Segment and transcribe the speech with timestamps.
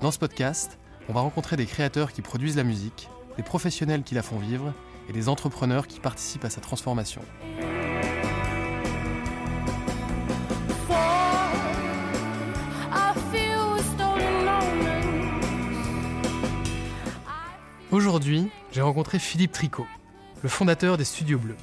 [0.00, 4.14] Dans ce podcast, on va rencontrer des créateurs qui produisent la musique, des professionnels qui
[4.14, 4.74] la font vivre
[5.08, 7.22] et des entrepreneurs qui participent à sa transformation.
[17.90, 19.86] Aujourd'hui, j'ai rencontré Philippe Tricot,
[20.42, 21.56] le fondateur des Studios Bleus.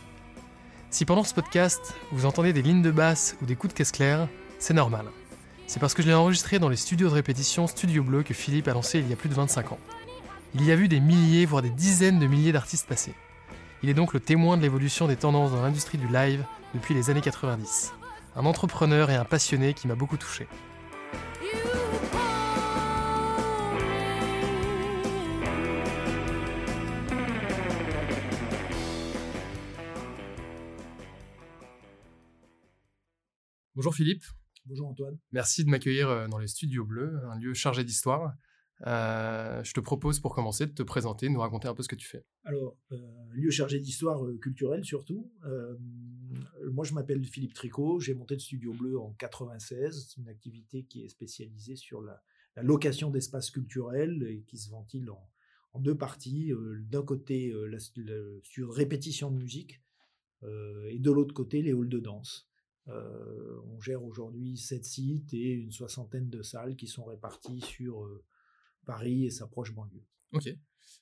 [0.90, 3.92] Si pendant ce podcast, vous entendez des lignes de basse ou des coups de caisse
[3.92, 5.08] claire, c'est normal.
[5.72, 8.68] C'est parce que je l'ai enregistré dans les studios de répétition Studio Bleu que Philippe
[8.68, 9.80] a lancé il y a plus de 25 ans.
[10.54, 13.14] Il y a vu des milliers, voire des dizaines de milliers d'artistes passer.
[13.82, 17.10] Il est donc le témoin de l'évolution des tendances dans l'industrie du live depuis les
[17.10, 17.94] années 90.
[18.36, 20.46] Un entrepreneur et un passionné qui m'a beaucoup touché.
[33.74, 34.26] Bonjour Philippe.
[34.66, 35.18] Bonjour Antoine.
[35.32, 38.34] Merci de m'accueillir euh, dans les Studios Bleus, un lieu chargé d'histoire.
[38.86, 41.88] Euh, je te propose pour commencer de te présenter, de nous raconter un peu ce
[41.88, 42.24] que tu fais.
[42.44, 42.98] Alors, euh,
[43.32, 45.32] lieu chargé d'histoire culturelle surtout.
[46.72, 48.00] moi, je m'appelle Philippe Tricot.
[48.00, 50.08] J'ai monté le Studio Bleu en 96.
[50.10, 52.22] C'est une activité qui est spécialisée sur la,
[52.58, 56.52] location d'espaces culturels et qui se ventile en, deux parties.
[56.90, 57.54] D'un côté,
[58.44, 59.82] sur répétition de musique
[60.44, 62.51] et de l'autre côté, les halls de danse.
[62.92, 68.04] Euh, on gère aujourd'hui sept sites et une soixantaine de salles qui sont réparties sur
[68.04, 68.24] euh,
[68.86, 70.06] Paris et sa proche banlieue.
[70.34, 70.50] Ok.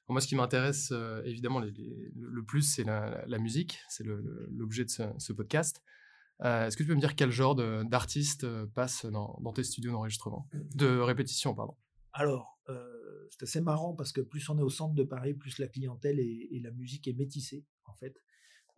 [0.08, 3.80] moi, ce qui m'intéresse euh, évidemment le plus, c'est la, musique.
[3.90, 5.82] C'est l'objet de ce, podcast.
[6.44, 10.48] Est-ce que tu peux me dire quel genre d'artistes passe dans, tes studios d'enregistrement?
[10.54, 11.76] De répétition, pardon.
[12.14, 12.60] Alors,
[13.30, 16.20] c'est assez marrant parce que plus on est au centre de Paris, plus la clientèle
[16.20, 18.16] et la musique est métissée, en fait.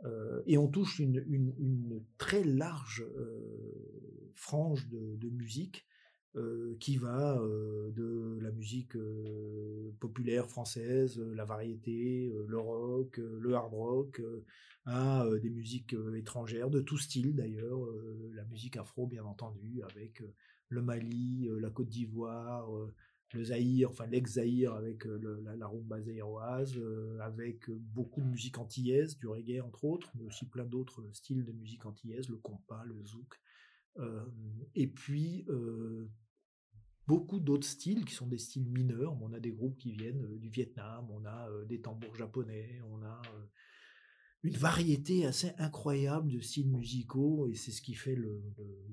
[0.05, 5.85] Euh, et on touche une, très large euh, frange de, musique
[6.35, 7.41] euh, qui va
[7.95, 8.97] de la musique
[9.99, 14.21] populaire française, la variété, le rock, le hard rock,
[14.85, 17.79] à des musiques étrangères, de tout style d'ailleurs,
[18.33, 20.23] la musique afro bien entendu, avec
[20.69, 22.69] le Mali, la Côte d'Ivoire,
[23.33, 29.17] le Zaïre, enfin l'ex-Zaïre avec euh, la, rumba zaïroise, euh, avec beaucoup de musique antillaise,
[29.17, 33.03] du reggae entre autres, mais aussi plein d'autres styles de musique antillaise, le compas, le
[33.05, 33.39] zouk.
[33.99, 34.25] Euh,
[34.75, 35.45] et puis
[37.07, 39.17] beaucoup d'autres styles qui sont des styles mineurs.
[39.21, 43.21] On a des groupes qui viennent du Vietnam, on a des tambours japonais, on a
[44.43, 48.41] une variété assez incroyable de styles musicaux et c'est ce qui fait le,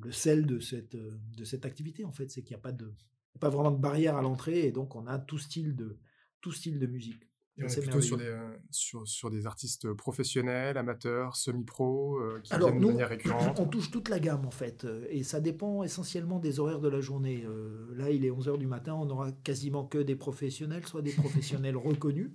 [0.02, 2.92] le, sel de cette, de cette activité en fait, c'est qu'il n'y a pas de
[3.38, 5.98] pas vraiment de barrière à l'entrée et donc on a tout style de,
[6.40, 7.22] tout style de musique.
[7.60, 12.52] on est plutôt sur des, euh, sur, sur, des artistes professionnels, amateurs, semi-pro, euh, qui
[12.52, 15.40] Alors, viennent de manière récurrente On touche toute la gamme en fait, euh, et ça
[15.40, 17.46] dépend essentiellement des horaires de la journée.
[17.94, 21.76] là, il est 11h du matin, on aura quasiment que des professionnels, soit des professionnels
[21.76, 22.30] reconnus,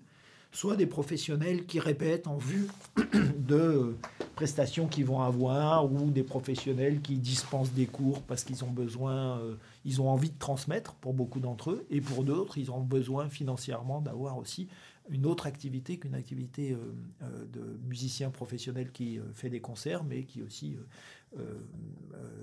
[0.53, 2.67] soit des professionnels qui répètent en vue
[3.37, 3.97] de
[4.35, 9.41] prestations qu'ils vont avoir, ou des professionnels qui dispensent des cours parce qu'ils ont besoin
[9.85, 13.29] ils ont envie de transmettre pour beaucoup d'entre eux, et pour d'autres, ils ont besoin
[13.29, 14.67] financièrement d'avoir aussi
[15.09, 16.77] une autre activité qu'une activité euh,
[17.23, 20.77] euh, de musicien professionnel qui euh, fait des concerts, mais qui aussi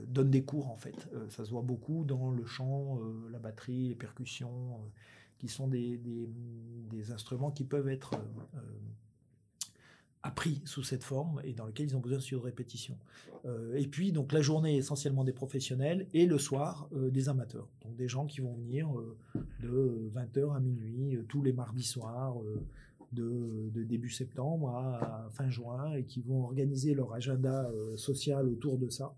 [0.09, 0.97] donne des cours en fait.
[1.29, 2.99] ça se voit beaucoup dans le chant,
[3.31, 4.81] la batterie, les percussions,
[5.41, 5.99] qui sont des,
[7.11, 8.15] instruments qui peuvent être
[10.23, 12.97] appris sous cette forme et dans lequel ils ont besoin de répétition.
[13.47, 17.69] Euh, et puis, donc, la journée essentiellement des professionnels et le soir euh, des amateurs.
[17.83, 19.17] Donc, des gens qui vont venir euh,
[19.63, 22.37] de 20h à minuit tous les mardis soirs
[23.13, 28.89] de, début septembre à, fin juin et qui vont organiser leur agenda social autour de
[28.89, 29.15] ça.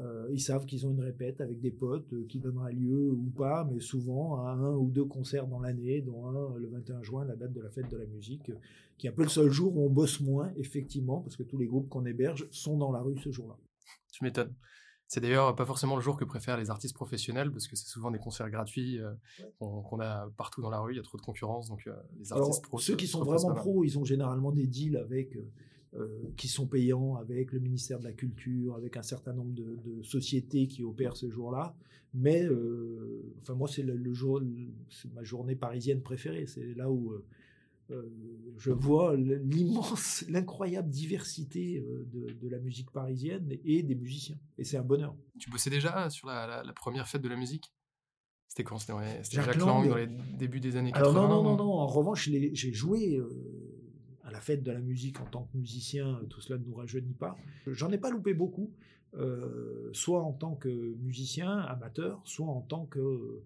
[0.00, 3.30] Euh, ils savent qu'ils ont une répète avec des potes euh, qui donnera lieu ou
[3.36, 7.24] pas, mais souvent à un ou deux concerts dans l'année, dont un le 21 juin,
[7.24, 8.50] la date de la fête de la musique,
[8.98, 11.58] qui est un peu le seul jour où on bosse moins, effectivement, parce que tous
[11.58, 13.56] les groupes qu'on héberge sont dans la rue ce jour-là.
[14.12, 14.54] Tu m'étonnes.
[15.08, 18.10] C'est d'ailleurs pas forcément le jour que préfèrent les artistes professionnels, parce que c'est souvent
[18.10, 19.12] des concerts gratuits euh,
[19.58, 21.88] qu'on a partout dans la rue, il y a trop de concurrence, donc
[22.18, 22.78] les artistes pros.
[22.78, 25.48] Ceux qui sont vraiment pros, ils ont généralement des deals avec euh,
[26.36, 30.66] qui sont payants avec le ministère de la Culture, avec un certain nombre de, sociétés
[30.66, 31.74] qui opèrent ce jour-là.
[32.14, 34.40] Mais euh, enfin moi, c'est le, jour,
[34.90, 36.46] c'est ma journée parisienne préférée.
[36.46, 37.12] C'est là où
[37.90, 38.02] euh,
[38.56, 44.38] je vois l'immense, l'incroyable diversité de, la musique parisienne et des musiciens.
[44.58, 45.14] Et c'est un bonheur.
[45.38, 47.72] Tu bossais déjà sur la, première fête de la musique?
[48.48, 48.78] C'était quand?
[48.78, 48.94] C'était
[49.30, 50.08] Jacques, Lang, dans les
[50.38, 51.72] débuts des années 80 Alors non, non, non, non?
[51.72, 53.20] En revanche, j'ai joué
[54.36, 57.38] la fête de la musique en tant que musicien, tout cela ne nous rajeunit pas.
[57.66, 58.70] J'en ai pas loupé beaucoup,
[59.14, 63.42] euh, soit en tant que musicien amateur, soit en tant que euh,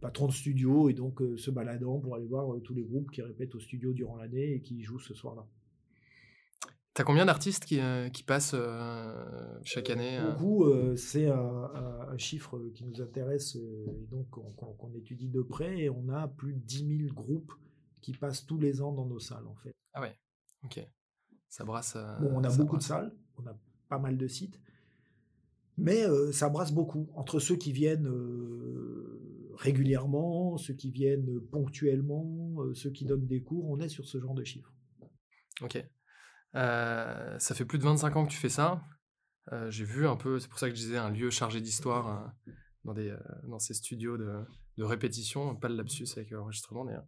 [0.00, 3.20] patron de studio et donc euh, se baladant pour aller voir tous les groupes qui
[3.20, 5.44] répètent au studio durant l'année et qui jouent ce soir-là.
[6.94, 7.80] T'as combien d'artistes qui,
[8.12, 8.54] qui, passent
[9.64, 15.78] chaque année Beaucoup, c'est un, chiffre qui nous intéresse et donc qu'on étudie de près.
[15.78, 17.54] Et on a plus de 10 000 groupes
[18.02, 19.74] qui passent tous les ans dans nos salles, en fait.
[19.94, 20.14] Ah ouais,
[20.64, 20.86] ok.
[21.48, 21.96] Ça brasse.
[22.20, 23.56] bon, on a beaucoup de salles, on a
[23.88, 24.58] pas mal de sites,
[25.78, 32.54] mais euh, ça brasse beaucoup entre ceux qui viennent euh, régulièrement, ceux qui viennent ponctuellement,
[32.58, 33.68] euh, ceux qui donnent des cours.
[33.68, 34.72] On est sur ce genre de chiffres.
[35.60, 35.84] Ok.
[36.54, 38.84] ça fait plus de 25 ans que tu fais ça.
[39.68, 42.32] J'ai vu un peu, c'est pour ça que je disais un lieu chargé d'histoire
[42.84, 43.14] dans, des,
[43.44, 44.44] dans ces studios de,
[44.78, 47.06] de répétition, pas le lapsus avec l'enregistrement d'ailleurs.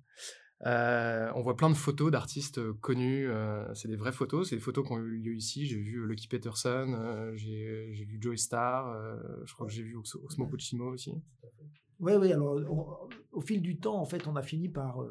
[0.66, 3.28] Euh, on voit plein de photos d'artistes euh, connus.
[3.28, 4.48] Euh, c'est des vraies photos.
[4.48, 5.66] C'est des photos qui ont eu lieu ici.
[5.66, 8.94] J'ai vu Lucky Peterson, j'ai vu Joey Star,
[9.44, 11.12] je crois que j'ai vu Osmo Puccino aussi.
[12.00, 12.32] Oui, oui.
[12.32, 15.04] Alors, au fil du temps, en fait, on a fini par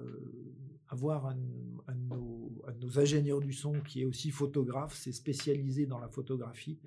[0.90, 6.08] avoir un, de nos, ingénieurs du son qui est aussi photographe, c'est spécialisé dans la
[6.08, 6.80] photographie.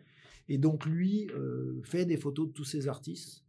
[0.49, 1.29] Et donc, lui
[1.85, 3.45] fait des photos de tous ces artistes,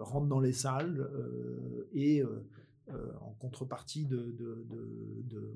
[0.00, 1.10] rentre dans les salles
[1.92, 2.22] et
[2.90, 4.36] euh, en contrepartie de,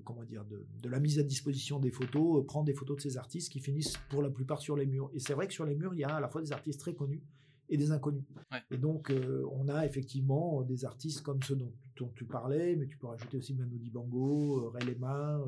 [0.05, 3.17] comment dire, de, la mise à disposition des photos, euh, prend des photos de ces
[3.17, 5.11] artistes qui finissent pour la plupart sur les murs.
[5.13, 6.79] Et c'est vrai que sur les murs, il y a à la fois des artistes
[6.79, 7.23] très connus
[7.69, 8.23] et des inconnus.
[8.71, 12.97] Et donc, euh, on a effectivement des artistes comme ceux dont, tu parlais, mais tu
[12.97, 15.45] peux rajouter aussi Manu Dibango, Ray Lema,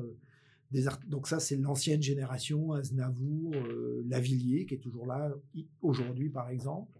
[0.71, 3.55] des donc ça, c'est l'ancienne génération, Aznavour,
[4.05, 5.33] Lavillier, qui est toujours là
[5.81, 6.91] aujourd'hui, par exemple.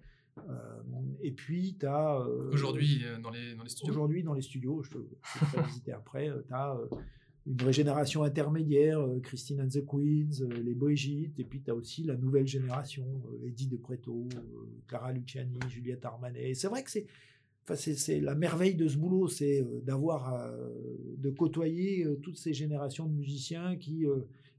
[0.50, 0.82] Euh,
[1.22, 2.20] et puis, tu as.
[2.22, 5.68] Euh, aujourd'hui, euh, dans les, dans les studios Aujourd'hui, dans les studios, je te, je
[5.68, 6.30] visiter après.
[6.48, 6.78] tu as
[7.48, 12.16] une régénération intermédiaire, Christine and the Queens, les Brigitte, et puis tu as aussi la
[12.16, 13.06] nouvelle génération,
[13.44, 14.28] Eddie De Preto,
[14.88, 16.54] Clara Luciani, Juliette Armanet.
[16.54, 17.08] C'est vrai que c'est.
[17.64, 20.52] Enfin, c'est la merveille de ce boulot, c'est d'avoir,
[21.18, 24.06] de côtoyer toutes ces générations de musiciens qui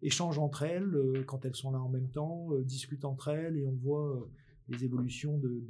[0.01, 3.73] échangent entre elles quand elles sont là en même temps, discutent entre elles, et on
[3.73, 4.29] voit
[4.71, 5.63] les évolutions de,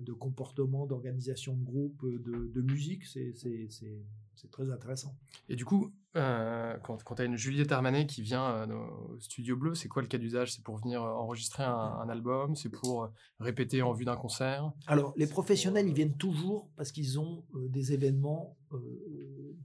[0.00, 5.14] de, comportement, d'organisation de groupe, de, musique, c'est très intéressant.
[5.48, 9.20] Et du coup, euh, quand, quand tu as une Juliette Armanet qui vient euh, au
[9.20, 10.52] Studio Bleu, c'est quoi le cas d'usage?
[10.52, 12.56] C'est pour venir euh, enregistrer un, album?
[12.56, 14.72] C'est pour répéter en vue d'un concert?
[14.86, 18.56] Alors, les professionnels, ils viennent toujours parce qu'ils ont des événements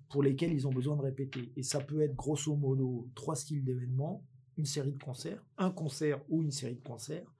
[0.10, 1.51] pour lesquels ils ont besoin de répéter.
[1.56, 4.24] Et ça peut être grosso modo trois styles d'événements.
[4.58, 7.35] Une série de concerts, un concert ou une série de concerts,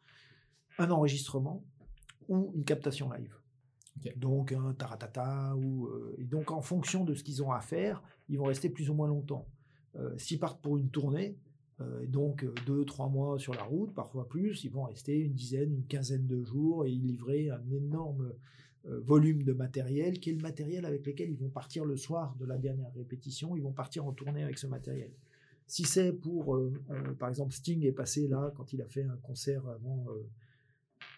[0.78, 1.64] un enregistrement
[2.28, 3.36] ou une captation live.
[4.18, 8.04] Donc un taratata ou euh, et donc en fonction de ce qu'ils ont à faire,
[8.30, 9.48] ils vont rester plus ou moins longtemps.
[9.96, 11.38] Euh, s'ils partent pour une tournée,
[11.82, 15.74] euh, donc deux trois mois sur la route, parfois plus, ils vont rester une dizaine,
[15.74, 18.34] une quinzaine de jours et ils livrer un énorme
[18.84, 22.46] volume de matériel qui est le matériel avec lequel ils vont partir le soir de
[22.46, 23.56] la dernière répétition.
[23.56, 25.10] Ils vont partir en tournée avec ce matériel.
[25.66, 26.62] Si c'est pour,
[27.18, 30.06] par exemple, Sting est passé là quand il a fait un concert avant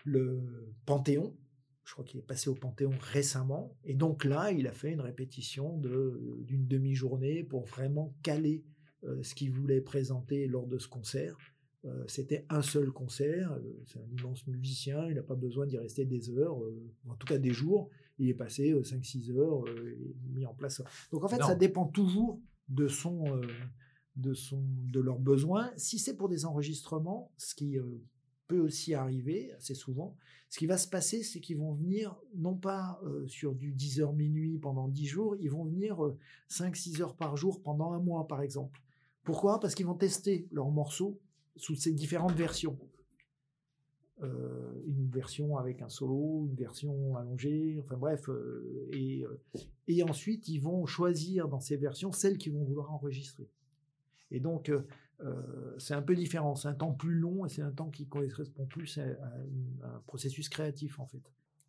[0.08, 1.36] le Panthéon.
[1.84, 3.78] Je crois qu'il est passé au Panthéon récemment.
[3.84, 8.64] Et donc là, il a fait une répétition d'une demi-journée pour vraiment caler
[9.04, 11.38] euh, ce qu'il voulait présenter lors de ce concert.
[11.86, 13.52] Euh, c'était un seul concert.
[13.54, 15.08] Euh, c'est un immense musicien.
[15.08, 16.58] Il n'a pas besoin d'y rester des heures,
[17.08, 17.90] en tout cas des jours.
[18.18, 20.82] Il est passé 5-6 heures et mis en place.
[21.12, 23.40] Donc en fait, ça dépend toujours de son,
[24.16, 24.62] de son,
[24.92, 25.72] de leurs besoins.
[25.78, 27.78] Si c'est pour des enregistrements, ce qui
[28.48, 30.16] peut aussi arriver assez souvent.
[30.50, 34.02] Ce qui va se passer, c'est qu'ils vont venir, non pas euh, sur du 10
[34.02, 35.98] heures minuit pendant 10 jours, ils vont venir
[36.50, 38.82] 5-6 euh, heures par jour pendant un mois, par exemple.
[39.24, 39.60] Pourquoi?
[39.60, 41.20] Parce qu'ils vont tester leurs morceaux
[41.58, 42.78] sous ces différentes versions.
[44.22, 48.30] une version avec un solo, une version allongée, enfin bref,
[48.94, 49.26] et,
[49.88, 53.50] et ensuite ils vont choisir dans ces versions celles qu'ils vont vouloir enregistrer.
[54.32, 54.72] Et donc
[55.80, 58.66] c'est un peu différent, c'est un temps plus long et c'est un temps qui correspond
[58.66, 59.04] plus à,
[59.84, 61.22] un processus créatif en fait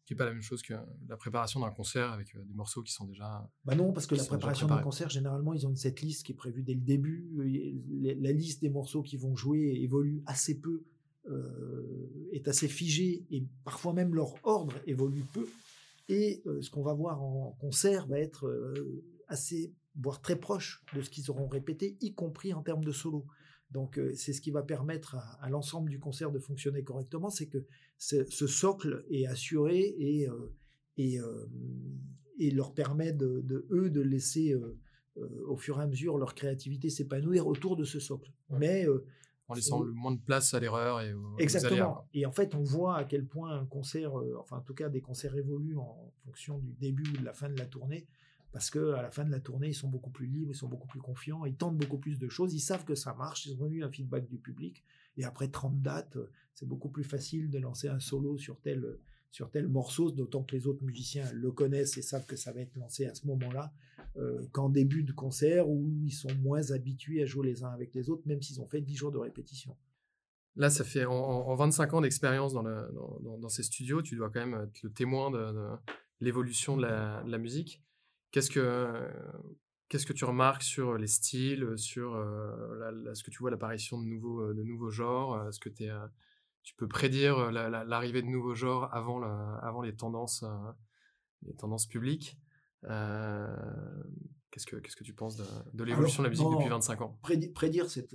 [0.04, 0.72] qui n'est pas la même chose que
[1.06, 3.46] la préparation d'un concert avec des morceaux qui sont déjà.
[3.66, 6.34] Bah non, parce que la préparation d'un concert, généralement, ils ont cette liste qui est
[6.34, 7.28] prévue dès le début.
[8.18, 10.82] La liste des morceaux qui vont jouer évolue assez peu
[11.30, 15.46] euh, est assez figé et parfois même leur ordre évolue peu.
[16.08, 20.84] Et euh, ce qu'on va voir en concert va être euh, assez, voire très proche
[20.94, 23.26] de ce qu'ils auront répété, y compris en termes de solo.
[23.70, 27.66] Donc c'est ce qui va permettre à, l'ensemble du concert de fonctionner correctement, c'est que
[27.98, 30.26] ce, socle est assuré et,
[30.96, 31.18] et,
[32.38, 34.56] et leur permet de, de, eux de laisser
[35.16, 38.32] au fur et à mesure leur créativité s'épanouir autour de ce socle.
[38.48, 38.86] Mais
[39.48, 42.06] en laissant le moins de place à l'erreur et Exactement.
[42.12, 44.88] et en fait, on voit à quel point un concert, euh, enfin en tout cas
[44.88, 48.06] des concerts évoluent en fonction du début ou de la fin de la tournée,
[48.52, 50.68] parce que à la fin de la tournée, ils sont beaucoup plus libres, ils sont
[50.68, 53.62] beaucoup plus confiants, ils tentent beaucoup plus de choses, ils savent que ça marche, ils
[53.62, 54.84] ont eu un feedback du public,
[55.16, 56.18] et après 30 dates,
[56.54, 58.98] c'est beaucoup plus facile de lancer un solo sur tel
[59.30, 62.60] sur tel morceau, d'autant que les autres musiciens le connaissent et savent que ça va
[62.60, 63.72] être lancé à ce moment-là,
[64.16, 67.94] euh, qu'en début de concert où ils sont moins habitués à jouer les uns avec
[67.94, 69.76] les autres, même s'ils ont fait 10 jours de répétition.
[70.56, 74.60] Là, ça fait en, 25 ans d'expérience dans, dans, ces studios, tu dois quand même
[74.60, 75.54] être le témoin de,
[76.20, 77.84] l'évolution de, la, musique.
[78.30, 79.08] Qu'est-ce que,
[79.88, 84.52] qu'est-ce que tu remarques sur les styles, sur ce que tu vois l'apparition de nouveaux,
[84.52, 85.90] de nouveaux genres Est-ce que tu es
[86.68, 90.44] tu peux prédire l'arrivée de nouveaux genres avant, avant les, tendances,
[91.46, 92.38] les tendances publiques.
[92.84, 93.56] Euh,
[94.50, 95.36] qu'est-ce, que, qu'est-ce que tu penses
[95.72, 97.18] de, l'évolution de la musique depuis 25 ans?
[97.22, 98.06] Prédire, c'est,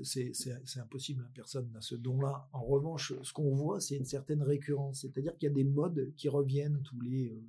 [0.77, 1.23] impossible.
[1.23, 1.31] Hein.
[1.33, 2.47] Personne n'a ce don-là.
[2.53, 5.01] En revanche, ce qu'on voit, c'est une certaine récurrence.
[5.01, 7.43] C'est-à-dire qu'il y a des modes qui reviennent tous les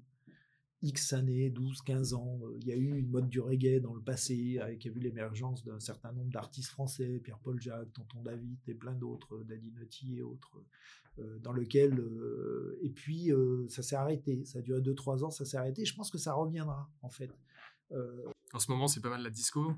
[0.85, 2.41] X années, 12, 15 ans.
[2.61, 4.97] Il y a eu une mode du reggae dans le passé, avec, il y a
[4.97, 9.73] eu l'émergence d'un certain nombre d'artistes français, Pierre-Paul Jacques, Tonton David et plein d'autres, Daddy
[9.73, 10.63] Nutty et autres,
[11.21, 14.45] euh, dans lequel, euh, et puis euh, ça s'est arrêté.
[14.45, 15.85] Ça a duré 2-3 ans, ça s'est arrêté.
[15.85, 17.31] Je pense que ça reviendra, en fait.
[18.53, 19.73] En ce moment, c'est pas mal la disco?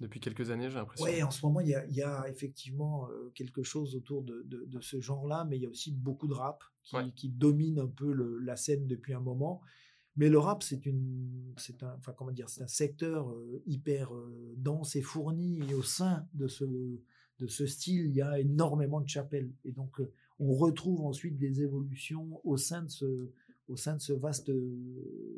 [0.00, 1.04] Depuis quelques années, j'ai l'impression.
[1.04, 5.56] Oui, en ce moment, il y a, effectivement quelque chose autour de, ce genre-là, mais
[5.56, 6.62] il y a aussi beaucoup de rap
[7.16, 9.60] qui, domine un peu la scène depuis un moment.
[10.16, 14.14] Mais le rap, c'est une, c'est un, enfin comment dire, c'est un secteur euh, hyper
[14.14, 15.60] euh, dense et fourni.
[15.70, 19.52] Et au sein de ce, de ce style, il y a énormément de chapelles.
[19.64, 23.30] Et donc, euh, on retrouve ensuite des évolutions au sein de ce,
[23.68, 24.50] au sein de ce vaste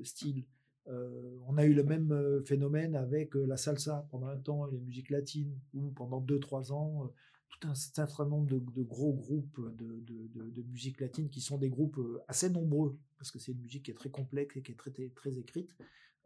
[0.05, 0.45] style.
[0.87, 5.11] on a eu le même phénomène avec la salsa pendant un temps et la musique
[5.11, 7.13] latine, où pendant 2-3 ans,
[7.53, 12.21] tout un certain nombre de, gros groupes de, musique latine qui sont des groupes euh,
[12.29, 14.91] assez nombreux, parce que c'est une musique qui est très complexe et qui est très,
[14.91, 15.75] très, écrite.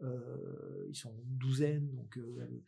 [0.02, 2.62] Euh, ils sont une douzaine, donc euh,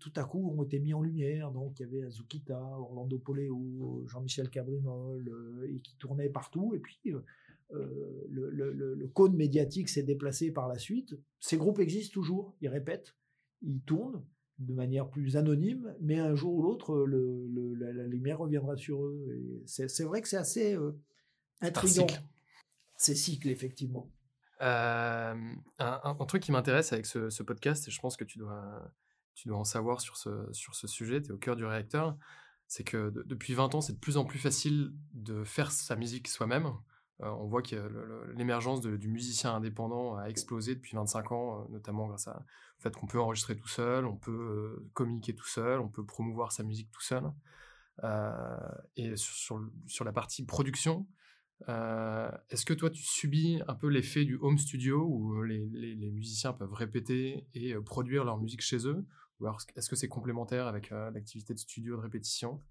[0.00, 1.52] tout à coup ont été mis en lumière.
[1.52, 6.74] Donc il y avait Azukita, Orlando Poleo, Jean-Michel Cabrimol, et qui tournaient partout.
[6.74, 6.98] Et puis
[7.70, 11.16] le, le, cône médiatique s'est déplacé par la suite.
[11.38, 13.14] Ces groupes existent toujours, ils répètent,
[13.62, 14.24] ils tournent
[14.58, 19.62] de manière plus anonyme, mais un jour ou l'autre, le, la, lumière reviendra sur eux.
[19.66, 20.98] C'est vrai que c'est assez euh,
[21.60, 22.06] intriguant.
[22.96, 24.10] C'est cycle, effectivement.
[24.60, 25.34] Euh,
[25.78, 28.92] un, truc qui m'intéresse avec ce, podcast, et je pense que tu dois,
[29.34, 32.16] tu dois en savoir sur ce, sur ce sujet, tu es au cœur du réacteur,
[32.66, 36.26] c'est que depuis 20 ans, c'est de plus en plus facile de faire sa musique
[36.26, 36.72] soi-même.
[37.22, 37.76] Euh, on voit que
[38.36, 43.06] l'émergence du musicien indépendant a explosé depuis 25 ans, euh, notamment grâce au fait qu'on
[43.06, 46.90] peut enregistrer tout seul, on peut euh, communiquer tout seul, on peut promouvoir sa musique
[46.90, 47.24] tout seul.
[48.96, 51.08] et sur, la partie production,
[51.66, 56.72] est-ce que toi tu subis un peu l'effet du home studio où les, musiciens peuvent
[56.72, 59.04] répéter et produire leur musique chez eux?
[59.40, 62.62] Ou est-ce que c'est complémentaire avec l'activité de studio de répétition?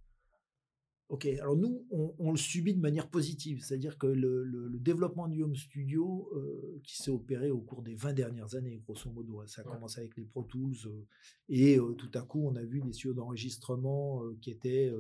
[1.10, 5.56] Ok, alors nous, on, le subit de manière positive, c'est-à-dire que le, développement du home
[5.56, 9.62] studio euh, qui s'est opéré au cours des 20 dernières années, grosso modo, hein, ça
[9.62, 11.08] a commencé avec les Pro Tools, euh,
[11.48, 14.92] et euh, tout à coup, on a vu des studios d'enregistrement qui étaient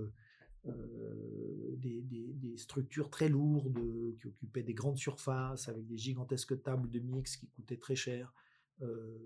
[1.77, 3.77] des, des, structures très lourdes,
[4.21, 8.33] qui occupaient des grandes surfaces, avec des gigantesques tables de mix qui coûtaient très cher.
[8.83, 9.17] Euh,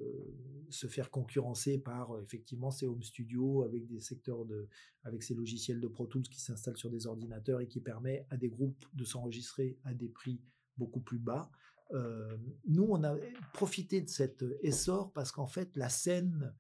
[0.69, 4.69] se faire concurrencer par euh, effectivement ces home studios avec des secteurs de,
[5.03, 8.37] avec ces logiciels de Pro Tools qui s'installent sur des ordinateurs et qui permet à
[8.37, 10.39] des groupes de s'enregistrer à des prix
[10.77, 11.51] beaucoup plus bas.
[11.91, 13.17] Euh, nous, on a
[13.51, 16.53] profité de cet essor parce qu'en fait, la scène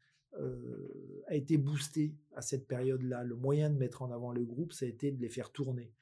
[1.27, 3.23] a été boosté à cette période-là.
[3.23, 5.93] Le moyen de mettre en avant le groupe, ça a été de les faire tourner.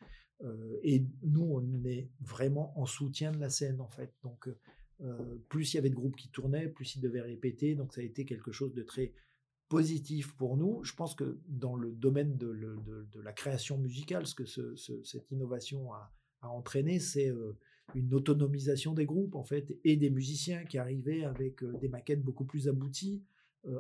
[0.84, 4.14] et nous, on est vraiment en soutien de la scène, en fait.
[4.24, 4.48] Donc,
[5.48, 7.76] plus il y avait de groupes qui tournaient, plus ils devaient répéter.
[7.76, 9.14] Donc, ça a été quelque chose de très
[9.70, 10.84] positif pour nous.
[10.84, 16.12] Je pense que dans le domaine de, la création musicale, ce que cette innovation a,
[16.42, 17.32] entraîné, c'est
[17.96, 22.46] une autonomisation des groupes en fait et des musiciens qui arrivaient avec des maquettes beaucoup
[22.46, 23.22] plus abouties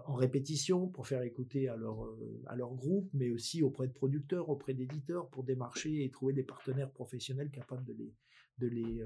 [0.05, 5.29] en répétition pour faire écouter à leur, groupe, mais aussi auprès de producteurs, auprès d'éditeurs
[5.29, 8.13] pour démarcher et trouver des partenaires professionnels capables de les,
[8.59, 9.03] de les,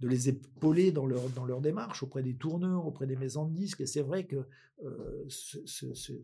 [0.00, 3.54] de les épauler dans leur, dans leur démarche auprès des tourneurs, auprès des maisons de
[3.54, 3.82] disques.
[3.82, 4.46] Et c'est vrai que
[4.82, 5.28] euh,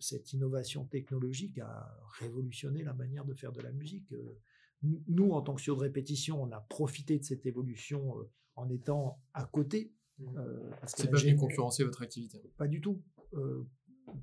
[0.01, 4.11] cette innovation technologique a révolutionné la manière de faire de la musique.
[4.13, 4.39] Euh,
[4.83, 8.71] nous, en tant que studio de répétition, on a profité de cette évolution euh, en
[8.71, 9.93] étant à côté.
[10.19, 10.41] Mmh.
[10.87, 13.03] c'est pas venu concurrencer votre activité Pas du tout.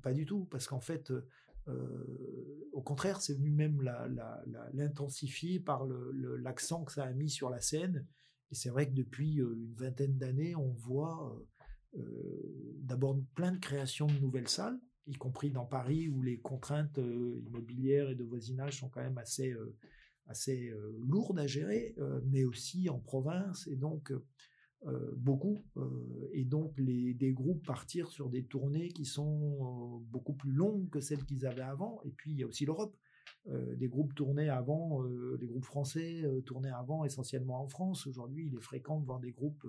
[0.02, 0.46] pas du tout.
[0.46, 1.12] Parce qu'en fait,
[2.72, 3.80] au contraire, c'est venu même
[4.72, 8.04] l'intensifier par l'accent que ça a mis sur la scène
[8.50, 11.36] et c'est vrai que depuis une vingtaine d'années, on voit
[12.82, 18.10] d'abord plein de créations de nouvelles salles, y compris dans Paris où les contraintes immobilières
[18.10, 19.54] et de voisinage sont quand même assez,
[20.26, 21.94] assez lourdes à gérer,
[22.26, 24.12] mais aussi en province et donc
[25.16, 25.64] beaucoup.
[26.32, 31.00] et donc les, des groupes partir sur des tournées qui sont beaucoup plus longues que
[31.00, 32.00] celles qu'ils avaient avant.
[32.04, 32.96] Et puis il y a aussi l'Europe.
[33.48, 38.06] Euh, des groupes tournaient avant, euh, des groupes français euh, tournaient avant essentiellement en France.
[38.06, 39.66] Aujourd'hui, il est fréquent de voir des groupes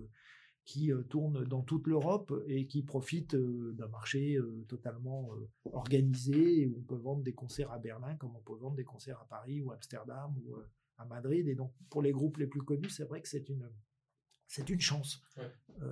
[0.63, 4.35] qui tournent dans toute l'Europe et qui profitent d'un marché
[4.67, 5.29] totalement
[5.71, 9.21] organisé où on peut vendre des concerts à Berlin comme on peut vendre des concerts
[9.21, 10.55] à Paris ou à Amsterdam ou
[10.97, 11.47] à Madrid.
[11.47, 13.69] Et donc, pour les groupes les plus connus, c'est vrai que c'est une,
[14.47, 15.21] c'est une chance.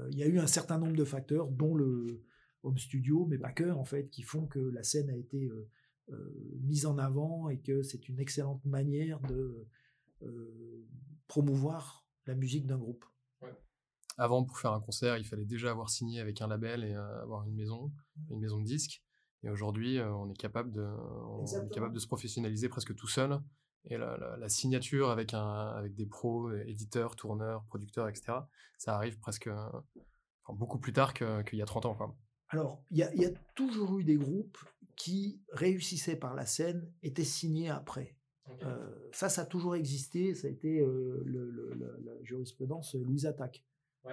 [0.10, 2.24] Il y a eu un certain nombre de facteurs, dont le
[2.64, 5.70] home studio, mais pas que, en fait, qui font que la scène a été euh,
[6.62, 9.68] mise en avant et que c'est une excellente manière de
[10.22, 10.86] euh,
[11.28, 13.06] promouvoir la musique d'un groupe.
[14.18, 17.22] Avant, pour faire un concert, il fallait déjà avoir signé avec un label et euh,
[17.24, 17.92] avoir une maison,
[18.30, 19.02] une maison de disques.
[19.44, 20.88] Et aujourd'hui, on est capable de,
[21.74, 23.42] capable de se professionnaliser presque tout seul.
[23.86, 28.34] Et la, signature avec un, avec des pros, éditeurs, tourneurs, producteurs, etc.
[28.78, 29.50] Ça arrive presque,
[30.48, 31.96] beaucoup plus tard qu'il y a 30 ans.
[31.96, 32.16] Quoi.
[32.54, 34.60] Alors, il y, a toujours eu des groupes
[34.96, 38.16] qui réussissaient par la scène étaient signés après.
[38.64, 40.36] Euh, ça, ça a toujours existé.
[40.36, 43.64] Ça a été euh, la jurisprudence Louise Attaque,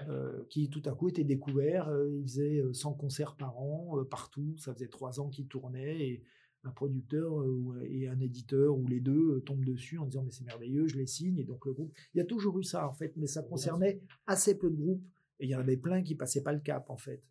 [0.08, 1.90] euh, qui tout à coup était découvert.
[2.10, 4.56] il faisait 100 concerts par an, partout.
[4.58, 6.08] Ça faisait trois ans qu'il tournait.
[6.08, 6.24] Et
[6.62, 7.42] un producteur
[7.88, 11.06] et un éditeur ou les deux tombent dessus en disant mais c'est merveilleux, je les
[11.06, 11.38] signe.
[11.38, 14.02] Et donc le groupe, il y a toujours eu ça en fait, mais ça concernait
[14.26, 15.04] assez peu de groupes.
[15.38, 17.22] Et il y en avait plein qui passaient pas le cap en fait.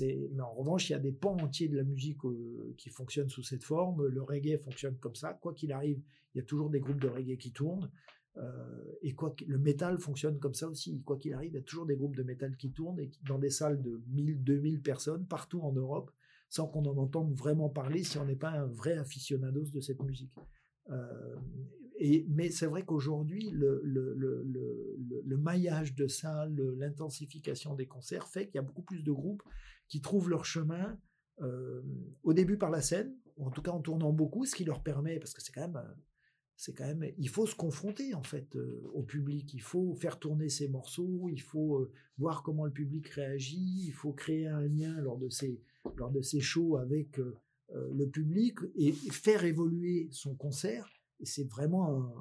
[0.00, 3.28] Mais en revanche, il y a des pans entiers de la musique euh, qui fonctionnent
[3.28, 4.06] sous cette forme.
[4.06, 5.34] Le reggae fonctionne comme ça.
[5.34, 6.00] Quoi qu'il arrive,
[6.34, 7.90] il y a toujours des groupes de reggae qui tournent.
[8.38, 11.02] Euh, et quoi le métal fonctionne comme ça aussi.
[11.02, 13.38] Quoi qu'il arrive, il y a toujours des groupes de métal qui tournent et dans
[13.38, 16.10] des salles de 1000, 2000 personnes partout en Europe,
[16.48, 20.02] sans qu'on en entende vraiment parler si on n'est pas un vrai aficionados de cette
[20.02, 20.32] musique.
[20.90, 21.36] Euh,
[22.28, 23.80] mais c'est vrai qu'aujourd'hui, le,
[25.36, 29.42] maillage de salles, l'intensification des concerts fait qu'il y a beaucoup plus de groupes
[29.88, 30.98] qui trouvent leur chemin
[31.40, 31.82] euh,
[32.22, 35.18] au début par la scène, en tout cas en tournant beaucoup, ce qui leur permet,
[35.18, 35.94] parce que c'est quand même, euh,
[36.56, 40.18] c'est quand même, il faut se confronter en fait euh, au public, il faut faire
[40.18, 44.94] tourner ces morceaux, il faut voir comment le public réagit, il faut créer un lien
[45.00, 45.60] lors de ces,
[45.96, 47.18] lors de ces shows avec
[47.74, 51.01] le public et faire évoluer son concert.
[51.22, 52.12] Et c'est vraiment un,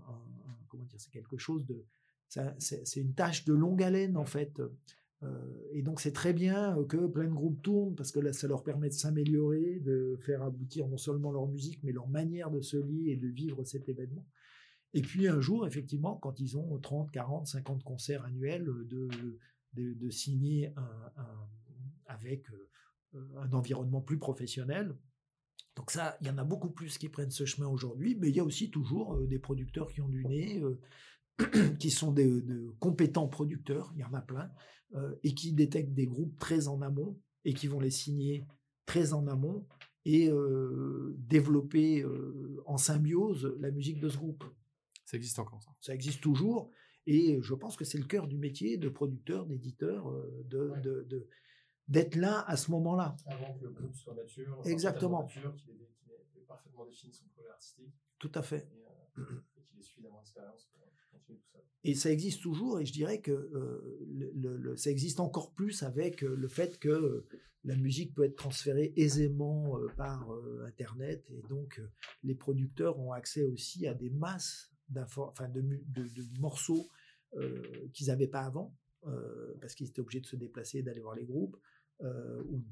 [0.70, 1.86] comment dire, c'est quelque chose de,
[2.60, 4.62] c'est une tâche de longue haleine en fait.
[5.24, 8.34] Euh, et donc c'est très bien euh, que plein de groupes tournent parce que là,
[8.34, 12.50] ça leur permet de s'améliorer, de faire aboutir non seulement leur musique, mais leur manière
[12.50, 14.26] de se lier et de vivre cet événement.
[14.94, 19.10] Et puis un jour, effectivement, quand ils ont 30, 40, 50 concerts annuels, de,
[19.74, 21.14] de, signer un,
[22.08, 24.96] avec euh, un environnement plus professionnel.
[25.82, 28.36] Donc ça, il y en a beaucoup plus qui prennent ce chemin aujourd'hui, mais il
[28.36, 30.62] y a aussi toujours des producteurs qui ont du nez,
[31.80, 34.52] qui sont des, de compétents producteurs, il y en a plein,
[34.94, 38.46] euh, et qui détectent des groupes très en amont et qui vont les signer
[38.86, 39.66] très en amont
[40.06, 44.44] et euh, développer euh, en symbiose la musique de ce groupe.
[45.06, 45.72] Ça existe encore, ça?
[45.80, 46.70] Ça existe toujours,
[47.08, 50.14] et je pense que c'est le cœur du métier de producteur, d'éditeur,
[50.46, 51.28] de, de,
[51.92, 53.18] d'être là à ce moment-là.
[53.26, 54.62] Avant que le groupe soit mature.
[54.66, 55.24] Exactement.
[55.24, 57.94] Mature, qu'il ait, parfaitement défini son projet artistique.
[58.18, 58.66] Tout à fait.
[59.18, 59.26] Et, euh,
[59.66, 60.80] qu'il ait suffisamment d'expérience pour
[61.12, 61.60] continuer tout ça.
[61.84, 65.84] Et ça existe toujours, et je dirais que euh, le, le, ça existe encore plus
[65.84, 67.26] avec euh, le fait que
[67.66, 70.32] la musique peut être transférée aisément par
[70.66, 71.80] Internet, et donc
[72.24, 76.90] les producteurs ont accès aussi à des masses enfin de, de, de, morceaux
[77.94, 78.76] qu'ils n'avaient pas avant,
[79.62, 81.56] parce qu'ils étaient obligés de se déplacer, d'aller voir les groupes,
[82.04, 82.64] ou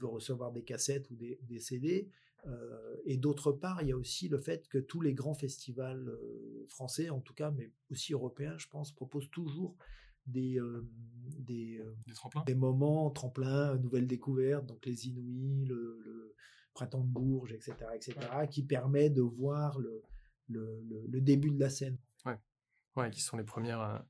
[0.00, 2.08] de recevoir des cassettes ou des, des CD.
[2.46, 6.08] Euh, et d'autre part, il y a aussi le fait que tous les grands festivals
[6.08, 9.76] euh, français, en tout cas, mais aussi européens, je pense, proposent toujours
[10.26, 10.88] des, euh,
[11.38, 11.80] des,
[12.46, 16.34] des, moments tremplins, nouvelles découvertes, donc les Inouïs, le,
[16.74, 18.14] Printemps de Bourges, etc., etc.,
[18.50, 20.02] qui permet de voir le,
[20.48, 21.98] le, le, début de la scène.
[22.24, 22.38] Ouais,
[22.96, 24.02] ouais qui sont les premières,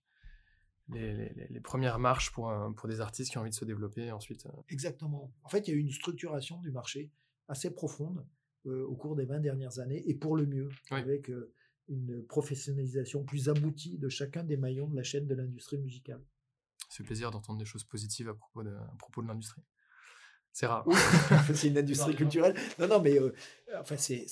[0.89, 4.11] les, les, les, premières marches pour, pour des artistes qui ont envie de se développer
[4.11, 4.47] ensuite.
[4.69, 5.33] Exactement.
[5.45, 7.11] En fait, il y a eu une structuration du marché
[7.49, 8.27] assez profonde
[8.67, 11.53] euh, au cours des 20 dernières années, et pour le mieux, avec euh,
[11.89, 16.23] une professionnalisation plus aboutie de chacun des maillons de la chaîne de l'industrie musicale.
[16.89, 19.63] C'est plaisir d'entendre des choses positives à propos de, à propos de l'industrie.
[20.53, 20.87] C'est rare.
[21.55, 22.55] c'est une industrie culturelle.
[22.79, 23.35] Non, non, mais euh,
[23.81, 24.29] enfin, c'est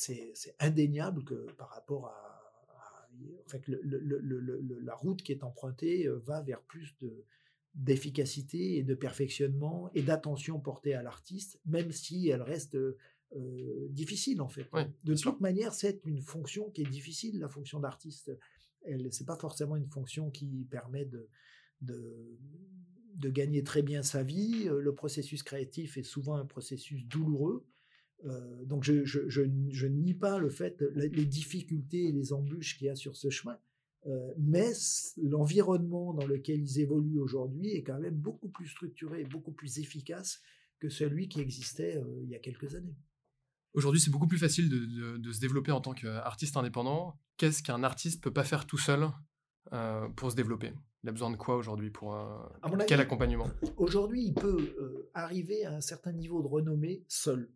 [0.60, 2.29] indéniable que par rapport à,
[3.46, 7.24] fait, le, le, le, la route qui est empruntée va vers plus de
[7.74, 12.76] d'efficacité et de perfectionnement et d'attention portée à l'artiste, même si elle reste
[13.36, 14.68] euh, difficile en fait.
[15.04, 18.36] de toute manière, c'est une fonction qui est difficile, la fonction d'artiste.
[18.82, 21.28] Elle, c'est pas forcément une fonction qui permet de,
[21.80, 22.38] de,
[23.14, 24.66] de, gagner très bien sa vie.
[24.66, 27.64] Euh, le processus créatif est souvent un processus douloureux.
[28.26, 32.76] Euh, donc je, je, je, je, nie pas le fait, les difficultés et les embûches
[32.76, 33.58] qu'il y a sur ce chemin.
[34.06, 34.72] Euh, mais
[35.22, 40.40] l'environnement dans lequel ils évoluent aujourd'hui est quand même beaucoup plus structuré, beaucoup plus efficace
[40.78, 42.96] que celui qui existait euh, il y a quelques années.
[43.74, 47.20] Aujourd'hui, c'est beaucoup plus facile de, de, se développer en tant qu'artiste indépendant.
[47.36, 49.08] Qu'est-ce qu'un artiste peut pas faire tout seul
[50.16, 50.72] pour se développer?
[51.04, 52.18] Il a besoin de quoi aujourd'hui pour
[52.88, 53.48] quel accompagnement?
[53.76, 54.74] Aujourd'hui, il peut
[55.14, 57.48] arriver à un certain niveau de renommée seul,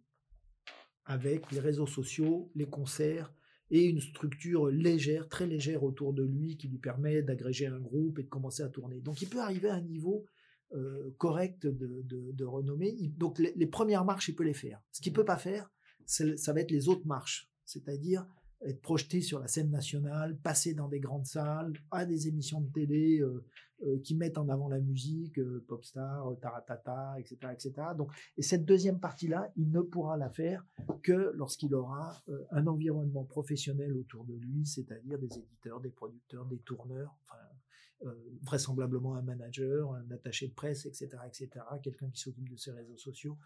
[1.07, 3.33] avec les réseaux sociaux, les concerts,
[3.71, 8.19] et une structure légère, très légère autour de lui qui lui permet d'agréger un groupe
[8.19, 9.01] et de commencer à tourner.
[9.01, 10.27] Donc il peut arriver à un niveau
[10.75, 12.95] euh, correct de, renommée.
[13.17, 14.81] donc les, premières marches, il peut les faire.
[14.93, 15.71] Ce qu'il ne peut pas faire,
[16.07, 18.27] ça va être les autres marches, c'est-à-dire
[18.65, 22.71] être projeté sur la scène nationale, passer dans des grandes salles, à des émissions de
[22.73, 23.45] télé euh,
[23.85, 27.73] euh, qui mettent en avant la musique, euh, Popstar, Taratata, etc., etc.
[27.97, 30.65] Donc, et cette deuxième partie-là, il ne pourra la faire
[31.05, 36.59] que lorsqu'il aura un environnement professionnel autour de lui, c'est-à-dire des éditeurs, des producteurs, des
[36.59, 38.11] tourneurs, enfin,
[38.43, 41.49] vraisemblablement un manager, un attaché de presse, etc., etc.,
[41.83, 43.39] quelqu'un qui s'occupe de ses réseaux sociaux.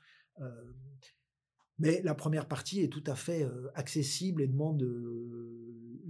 [1.79, 6.03] Mais la première partie est tout à fait euh, accessible et demande euh,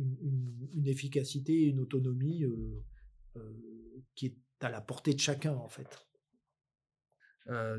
[0.72, 2.82] une, efficacité et une autonomie euh,
[4.14, 6.06] qui est à la portée de chacun, en fait.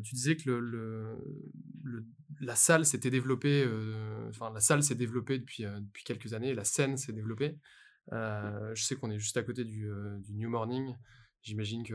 [0.03, 1.17] tu disais que le,
[2.39, 3.67] la salle s'était développée,
[4.29, 7.57] enfin la salle s'est développée depuis, depuis quelques années, la scène s'est développée.
[8.11, 10.95] je sais qu'on est juste à côté du, du New Morning.
[11.41, 11.93] J'imagine que,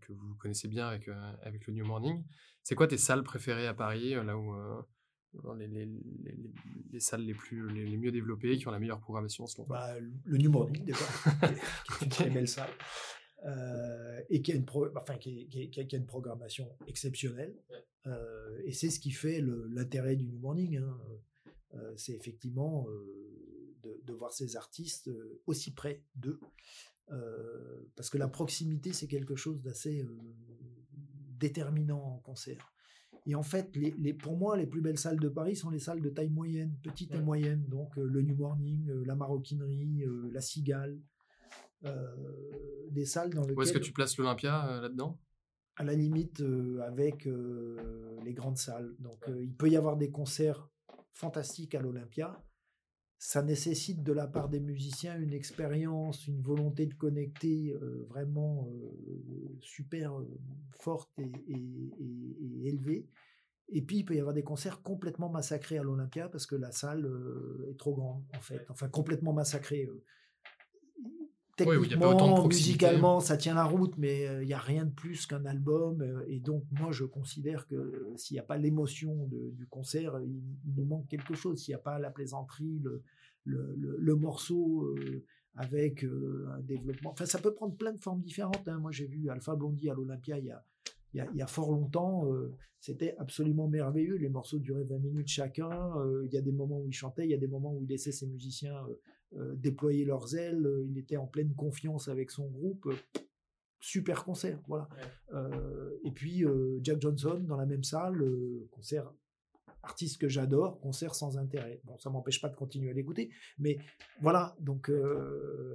[0.00, 1.08] que, vous connaissez bien avec,
[1.42, 2.24] avec le New Morning.
[2.62, 4.54] C'est quoi tes salles préférées à Paris, là où,
[5.56, 6.36] les, les, les,
[6.92, 10.38] les, salles les, plus, les, mieux développées, qui ont la meilleure programmation selon bah, Le
[10.38, 11.04] New Morning, déjà,
[11.98, 12.70] qui est une très belle salle.
[13.46, 17.56] Euh, et qui a, une enfin, qui, qui, qui, a une programmation exceptionnelle.
[18.06, 20.76] Euh, et c'est ce qui fait l'intérêt du New Morning.
[20.76, 20.98] Hein.
[21.74, 22.86] Euh, c'est effectivement
[23.82, 25.10] de, de, voir ces artistes
[25.46, 26.40] aussi près d'eux.
[27.96, 30.04] parce que la proximité, c'est quelque chose d'assez
[31.38, 32.70] déterminant en concert.
[33.26, 36.00] Et en fait, les, pour moi, les plus belles salles de Paris sont les salles
[36.00, 37.64] de taille moyenne, petite et moyenne.
[37.68, 40.98] Donc euh, le New Morning, euh, la Maroquinerie, euh, la Cigale.
[41.82, 43.58] Des salles dans lesquelles...
[43.58, 45.18] Où est-ce que tu places l'Olympia là-dedans?
[45.76, 46.42] À la limite
[46.86, 47.28] avec
[48.24, 48.94] les grandes salles.
[48.98, 50.68] Donc il peut y avoir des concerts
[51.12, 52.42] fantastiques à l'Olympia
[53.22, 58.66] ça nécessite de la part des musiciens une expérience, une volonté de connecter euh, vraiment
[58.72, 60.40] euh, super euh,
[60.70, 63.06] forte et, élevée.
[63.68, 66.72] Et puis, il peut y avoir des concerts complètement massacrés à l'Olympia parce que la
[66.72, 67.08] salle
[67.70, 68.64] est trop grande, en fait.
[68.70, 69.88] Enfin, complètement massacrée.
[71.64, 76.04] Techniquement, musicalement, ça tient la route, mais il n'y a rien de plus qu'un album.
[76.28, 80.42] et donc, moi, je considère que s'il n'y a pas l'émotion du concert, il,
[80.76, 81.62] nous manque quelque chose.
[81.62, 83.02] S'il n'y a pas la plaisanterie, le,
[83.44, 84.94] le, le, morceau
[85.54, 87.10] avec un développement.
[87.10, 88.66] Enfin, ça peut prendre plein de formes différentes.
[88.68, 88.78] Hein.
[88.78, 90.64] Moi, j'ai vu Alpha Blondie à l'Olympia il y a
[91.14, 92.24] il y a, fort longtemps,
[92.78, 94.16] c'était absolument merveilleux.
[94.16, 95.92] Les morceaux duraient 20 minutes chacun.
[96.24, 97.88] il y a des moments où il chantait, il y a des moments où il
[97.88, 98.76] laissait ses musiciens
[99.32, 100.68] déployer leurs ailes.
[100.88, 102.92] il était en pleine confiance avec son groupe
[103.78, 104.88] super concert, voilà.
[106.04, 106.44] et puis
[106.82, 108.22] Jack Johnson dans la même salle,
[108.70, 109.10] concert
[109.82, 111.80] artiste que j'adore, concert sans intérêt.
[111.84, 113.78] Bon, ça m'empêche pas de continuer à l'écouter, mais
[114.20, 115.74] voilà, donc euh,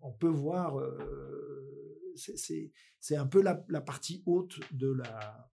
[0.00, 5.50] on peut voir, euh, c'est un peu la, partie haute de la,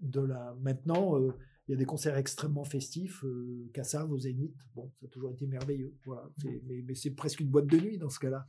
[0.00, 0.54] de la.
[0.60, 1.32] Maintenant, euh,
[1.68, 3.24] il y a des concerts extrêmement festifs,
[3.72, 6.28] Cassav au Zénith, bon, ça a toujours été merveilleux, voilà.
[6.44, 8.46] Mais, mais c'est presque une boîte de nuit dans ce cas-là.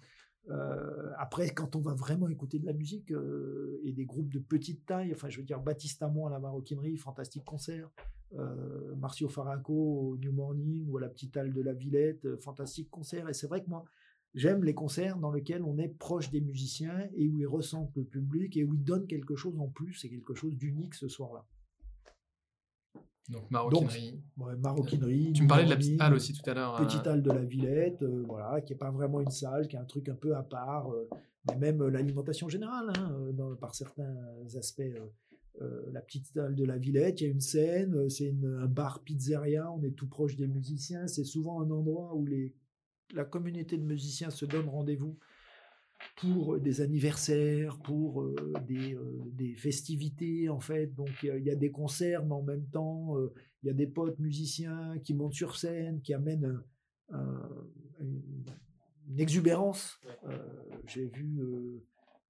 [1.18, 3.14] après, quand on va vraiment écouter de la musique
[3.84, 6.96] et des groupes de petite taille, enfin, je veux dire, Baptiste Amont à la maroquinerie,
[6.96, 7.90] fantastique concert.
[8.36, 12.38] Euh, Marcio Faraco au New Morning ou à la petite halle de la Villette, euh,
[12.38, 13.28] fantastique concert.
[13.28, 13.86] Et c'est vrai que moi,
[14.36, 18.04] j'aime les concerts dans lesquels on est proche des musiciens et où ils ressentent le
[18.04, 21.46] public et où ils donnent quelque chose en plus et quelque chose d'unique ce soir-là.
[23.30, 24.20] Donc maroquinerie.
[24.58, 25.34] maroquinerie.
[25.34, 26.76] Tu me parlais de la petite halle aussi tout à l'heure.
[26.78, 29.80] Petite halle de la Villette, euh, voilà, qui est pas vraiment une salle, qui est
[29.80, 30.92] un truc un peu à part,
[31.48, 34.16] mais même l'alimentation générale, hein, par certains
[34.58, 34.82] aspects
[35.62, 38.66] euh, la petite salle de la Villette, il y a une scène, euh, c'est un
[38.66, 42.56] bar pizzeria, on est tout proche des musiciens, c'est souvent un endroit où les,
[43.14, 45.18] la communauté de musiciens se donne rendez-vous
[46.18, 48.36] pour des anniversaires, pour euh,
[48.68, 50.94] des, festivités en fait.
[50.96, 53.16] Donc il y, a des concerts, mais en même temps
[53.64, 56.62] il y a des potes musiciens qui montent sur scène, qui amènent
[58.00, 58.46] une,
[59.18, 60.00] exubérance.
[60.88, 61.42] J'ai vu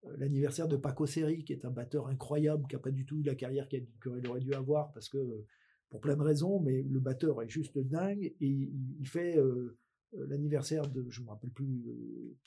[0.05, 3.17] euh, l'anniversaire de Paco Seri, qui est un batteur incroyable, qui n'a pas du tout
[3.17, 3.87] eu la carrière qu'il
[4.27, 5.45] aurait dû avoir, parce que
[5.89, 9.77] pour plein de raisons, mais le batteur est juste dingue, et il, fait euh, euh,
[10.13, 11.83] l'anniversaire de, je me rappelle plus,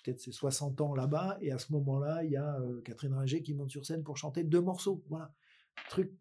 [0.03, 3.55] peut-être c'est 60 ans là-bas, et à ce moment-là, il y a Catherine Ringer qui
[3.55, 5.33] monte sur scène pour chanter deux morceaux, voilà,
[5.89, 6.13] truc.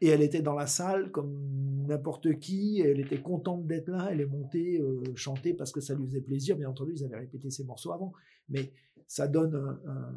[0.00, 4.20] Et elle était dans la salle comme n'importe qui, elle était contente d'être là, elle
[4.20, 4.80] est montée
[5.16, 8.12] chanter parce que ça lui faisait plaisir, bien entendu, ils avaient répété ses morceaux avant,
[8.48, 8.72] mais
[9.08, 10.12] ça donne un,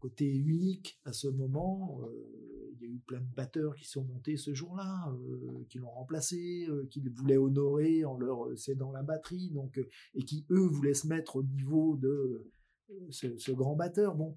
[0.00, 2.00] côté unique à ce moment.
[2.02, 2.45] Euh,
[2.86, 6.66] y a eu plein de batteurs qui sont montés ce jour-là, euh, qui l'ont remplacé,
[6.68, 9.80] euh, qui voulaient honorer en leur cédant la batterie, donc
[10.14, 12.50] et qui eux voulaient se mettre au niveau de
[13.10, 14.14] ce, grand batteur.
[14.14, 14.36] Bon,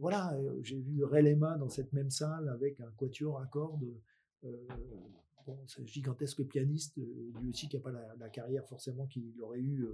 [0.00, 3.86] voilà, j'ai vu Relema dans cette même salle avec un quatuor à cordes.
[5.46, 9.60] Bon, un gigantesque pianiste, lui aussi qui n'a pas la, la, carrière forcément qu'il aurait
[9.60, 9.86] eu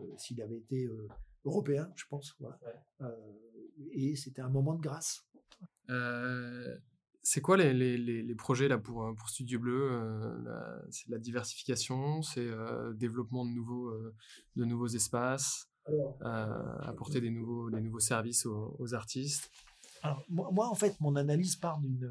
[0.00, 1.08] euh, s'il avait été euh,
[1.44, 2.36] européen, je pense.
[3.00, 3.32] Euh,
[3.92, 5.24] et c'était un moment de grâce.
[7.30, 10.00] C'est quoi les, les, les, projets là pour, pour Studio Bleu
[10.90, 13.92] C'est la diversification, c'est le développement de nouveaux,
[14.56, 15.68] de nouveaux espaces,
[16.86, 19.50] apporter des nouveaux, des nouveaux services aux artistes?
[20.02, 22.10] Alors, moi, en fait, mon analyse part d'une,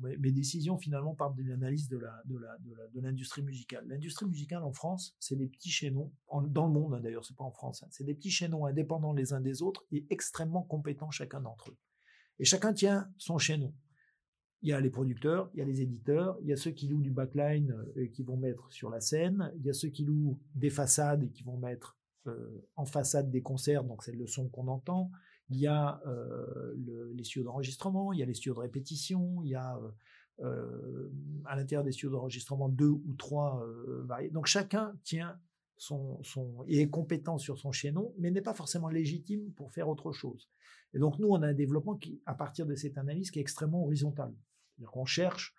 [0.00, 2.56] mes décisions finalement partent d'une analyse de la, de la,
[2.94, 3.84] de l'industrie musicale.
[3.86, 6.10] L'industrie musicale en France, c'est des petits chaînons,
[6.46, 9.12] dans le monde hein, d'ailleurs, c'est pas en France, hein, c'est des petits chaînons indépendants
[9.12, 11.76] les uns des autres et extrêmement compétents chacun d'entre eux.
[12.38, 13.74] Et chacun tient son chaînon.
[14.62, 16.86] Il y a les producteurs, il y a les éditeurs, il y a ceux qui
[16.86, 20.04] louent du backline et qui vont mettre sur la scène, il y a ceux qui
[20.04, 21.98] louent des façades et qui vont mettre
[22.28, 25.10] euh, en façade des concerts, donc c'est le son qu'on entend
[25.52, 26.74] il y a euh,
[27.14, 29.90] les studios d'enregistrement, il y a les studios de répétition, il y a euh,
[30.40, 31.12] euh,
[31.44, 33.64] à l'intérieur des studios d'enregistrement deux ou trois
[34.04, 34.30] variés.
[34.30, 35.38] Donc chacun tient
[35.76, 40.12] son, son, est compétent sur son chaînon, mais n'est pas forcément légitime pour faire autre
[40.12, 40.48] chose.
[40.94, 43.42] Et donc nous, on a un développement qui, à partir de cette analyse, qui est
[43.42, 44.32] extrêmement horizontal.
[44.90, 45.54] Qu'on cherche,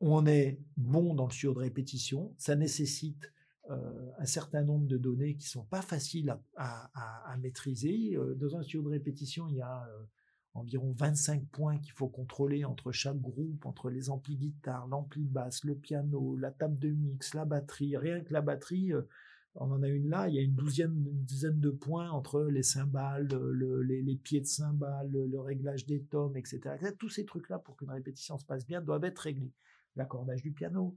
[0.00, 3.32] on est bon dans le studio de répétition, ça nécessite
[3.70, 8.16] euh, un certain nombre de données qui sont pas faciles à, maîtriser.
[8.16, 10.04] Euh, dans un studio de répétition, il y a euh,
[10.54, 15.64] environ 25 points qu'il faut contrôler entre chaque groupe, entre les amplis guitare, l'ampli basse,
[15.64, 17.96] le piano, la table de mix, la batterie.
[17.96, 18.92] Rien que la batterie,
[19.54, 22.42] on en a une là, il y a une douzaine, une dizaine de points entre
[22.44, 26.60] les cymbales, les, pieds de cymbales, le, réglage des tomes, etc.
[26.98, 29.52] Tous ces trucs-là, pour qu'une répétition se passe bien, doivent être réglés.
[29.96, 30.94] L'accordage du piano.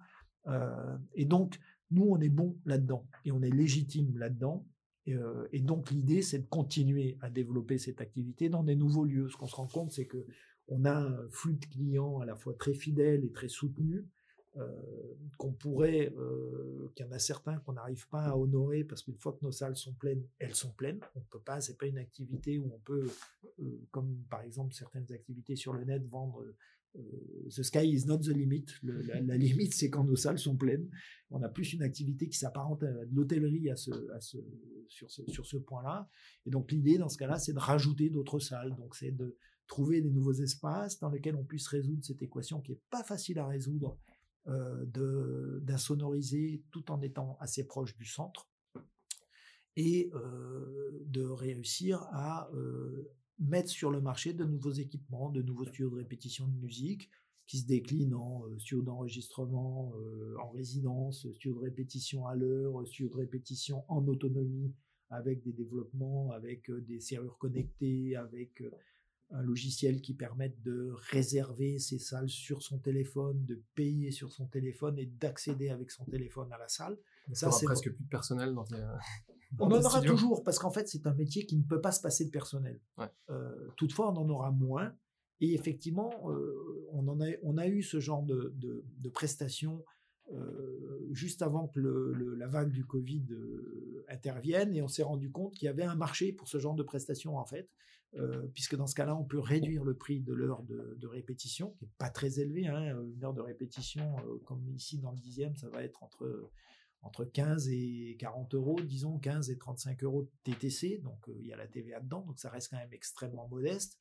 [1.16, 1.60] et donc,
[1.92, 4.66] nous, on est bon là-dedans et on est légitime là-dedans.
[5.06, 9.30] Et, euh, donc, l'idée, c'est de continuer à développer cette activité dans des nouveaux lieux.
[9.30, 10.26] Ce qu'on se rend compte, c'est que
[10.68, 14.04] on a un flux de clients à la fois très fidèle et très soutenu, euh,
[15.38, 19.18] qu'on pourrait, euh, qu'il y en a certains qu'on n'arrive pas à honorer parce qu'une
[19.18, 21.00] fois que nos salles sont pleines, elles sont pleines.
[21.16, 23.10] On peut pas, c'est pas une activité où on peut,
[23.92, 26.44] comme par exemple certaines activités sur le net, vendre
[26.98, 28.66] euh, the sky is not the limit.
[28.84, 30.90] la, limite, c'est quand nos salles sont pleines.
[31.30, 33.92] On a plus une activité qui s'apparente à de l'hôtellerie à ce,
[34.88, 36.10] sur ce, sur ce point-là.
[36.46, 38.76] Et donc, l'idée, dans ce cas-là, c'est de rajouter d'autres salles.
[38.76, 39.38] Donc, c'est de
[39.68, 43.40] trouver des nouveaux espaces dans lesquels on puisse résoudre cette équation qui est pas facile
[43.40, 43.98] à résoudre,
[44.48, 48.50] euh, d'insonoriser tout en étant assez proche du centre
[49.78, 50.12] et
[51.06, 52.52] de réussir à
[53.40, 57.10] mettre sur le marché de nouveaux équipements, de nouveaux studios de répétition de musique
[57.48, 59.94] qui se déclinent en studio d'enregistrement,
[60.44, 64.74] en résidence, studio de répétition à l'heure, studio de répétition en autonomie
[65.10, 68.62] avec des développements, avec des serrures connectées, avec
[69.32, 74.46] un logiciel qui permette de réserver ses salles sur son téléphone, de payer sur son
[74.46, 76.98] téléphone et d'accéder avec son téléphone à la salle.
[77.34, 78.76] Ça, c'est presque plus de personnel dans tes,
[79.60, 82.02] On en aura toujours parce qu'en fait, c'est un métier qui ne peut pas se
[82.02, 82.80] passer de personnel.
[83.30, 84.94] Euh, toutefois, on en aura moins.
[85.42, 89.84] Et effectivement, euh, on, en a, on a eu ce genre de, de, prestations
[90.34, 93.26] euh, juste avant que la vague du Covid
[94.08, 96.84] intervienne et on s'est rendu compte qu'il y avait un marché pour ce genre de
[96.84, 97.70] prestations en fait.
[98.18, 101.86] Euh, puisque dans ce cas-là, on peut réduire le prix de l'heure de, répétition, qui
[101.86, 102.68] n'est pas très élevé.
[102.68, 106.52] Hein, une heure de répétition, euh, comme ici dans le dixième, ça va être entre,
[107.02, 111.48] entre 15 et 40 euros, disons 15 et 35 euros de TTC, donc euh, il
[111.48, 113.98] y a la TVA dedans, donc ça reste quand même extrêmement modeste.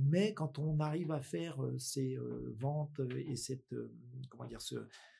[0.00, 2.16] mais quand on arrive à faire ces
[2.56, 3.74] ventes et cette,
[4.30, 4.76] comment dire, ce,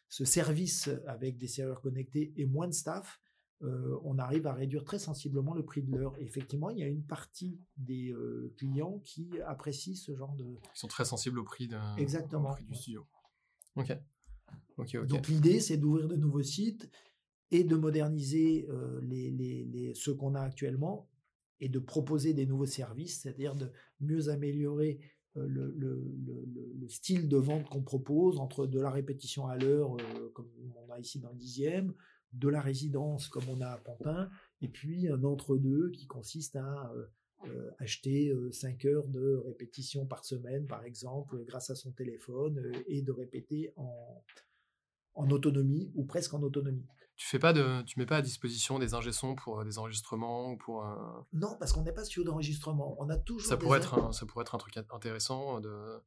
[0.08, 3.20] ce service avec des serveurs connectés et moins de staff,
[3.62, 6.14] euh, on arrive à réduire très sensiblement le prix de l'heure.
[6.18, 10.44] Effectivement, il y a une partie des euh, clients qui apprécient ce genre de...
[10.44, 12.54] Ils sont très sensibles au prix, Exactement.
[12.68, 13.06] du studio.
[13.74, 13.96] Ok.
[15.08, 16.88] Donc l'idée, c'est d'ouvrir de nouveaux sites
[17.50, 21.08] et de moderniser euh, les, ceux qu'on a actuellement
[21.60, 25.00] et de proposer des nouveaux services, c'est-à-dire de mieux améliorer
[25.46, 29.94] le, style de vente qu'on propose entre de la répétition à l'heure,
[30.32, 31.92] comme on a ici dans le dixième,
[32.32, 36.92] de la résidence comme on a à Pantin, et puis un entre-deux qui consiste à
[36.94, 37.06] euh,
[37.46, 42.72] euh, acheter 5 euh, heures de répétition par semaine, par exemple, grâce à son téléphone,
[42.86, 46.86] et de répéter en autonomie ou presque en autonomie.
[47.18, 50.56] Tu fais pas de, tu mets pas à disposition des ingé pour des enregistrements ou
[50.56, 50.86] pour
[51.32, 52.96] Non, parce qu'on n'est pas sur d'enregistrement.
[52.98, 53.46] On a toujours.
[53.46, 56.00] Ça pourrait être un, ça pourrait être un truc intéressant de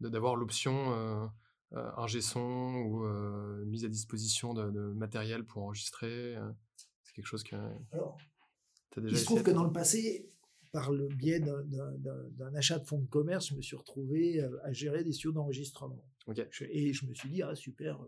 [0.00, 1.28] d'avoir l'option
[1.72, 6.50] euh, son ou euh, mise à disposition de, matériel pour enregistrer euh,
[7.04, 7.56] C'est quelque chose que
[7.92, 8.18] Alors,
[8.96, 10.28] as déjà Il se trouve que dans le passé,
[10.72, 15.04] par le biais d'un achat de fonds de commerce, je me suis retrouvé à gérer
[15.04, 16.04] des studios d'enregistrement.
[16.70, 18.00] Et je me suis dit, ah super,